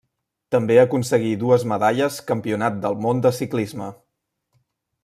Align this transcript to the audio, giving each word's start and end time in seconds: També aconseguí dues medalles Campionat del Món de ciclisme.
També 0.53 0.77
aconseguí 0.83 1.33
dues 1.43 1.65
medalles 1.73 2.17
Campionat 2.33 2.81
del 2.87 2.99
Món 3.07 3.25
de 3.27 3.37
ciclisme. 3.43 3.93